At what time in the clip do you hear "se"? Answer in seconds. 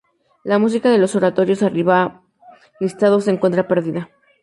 3.25-3.29